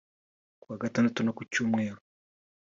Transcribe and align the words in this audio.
ku 0.61 0.65
wa 0.71 0.79
Gatandatu 0.83 1.19
no 1.23 1.31
ku 1.37 1.41
Cyumweru 1.51 1.99